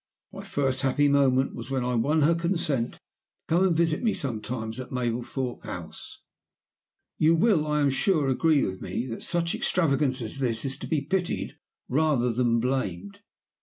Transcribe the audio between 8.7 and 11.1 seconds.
me that such extravagance as this is to be